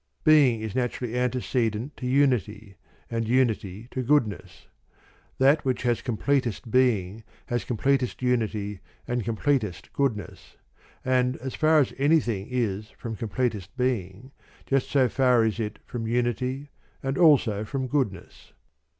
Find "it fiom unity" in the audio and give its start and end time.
15.59-16.71